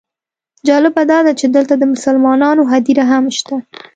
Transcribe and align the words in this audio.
جالبه 0.67 1.01
داده 1.11 1.31
چې 1.39 1.45
دلته 1.55 1.73
د 1.77 1.83
مسلمانانو 1.93 2.63
هدیره 2.71 3.03
هم 3.11 3.23
شته. 3.37 3.55